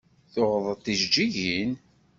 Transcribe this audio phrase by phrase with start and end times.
[0.33, 1.71] Tuɣeḍ-d tijeǧǧigin?